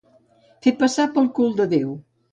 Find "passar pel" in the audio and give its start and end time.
0.79-1.31